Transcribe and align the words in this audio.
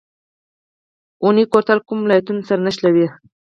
اونی 1.23 1.43
کوتل 1.51 1.79
کوم 1.87 1.99
ولایتونه 2.03 2.41
سره 2.49 2.61
نښلوي؟ 2.65 3.07